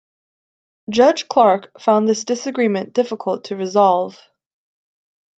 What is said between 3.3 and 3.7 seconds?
to